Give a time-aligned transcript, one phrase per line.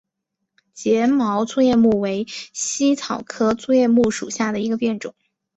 [0.73, 5.13] 睫毛粗叶木为茜草科粗叶木属下的一个变种。